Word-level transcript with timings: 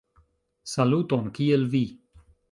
Saluton, 0.71 1.29
kiel 1.39 1.67
vi? 1.75 1.83